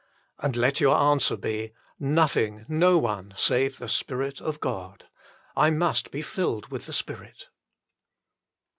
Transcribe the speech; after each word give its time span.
"And 0.39 0.55
let 0.55 0.81
your 0.81 0.97
answer 0.97 1.37
be:" 1.37 1.73
Nothing, 2.19 2.65
no 2.67 2.97
one, 2.97 3.35
save 3.37 3.77
the 3.77 3.87
Spirit 3.87 4.41
of 4.41 4.59
God. 4.59 5.05
I 5.55 5.69
must 5.69 6.09
be 6.09 6.23
filled 6.23 6.69
with 6.71 6.87
the 6.87 6.91
Spirit." 6.93 7.49